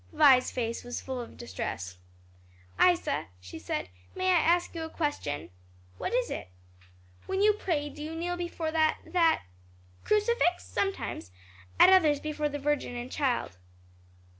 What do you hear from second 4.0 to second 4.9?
"may I ask you a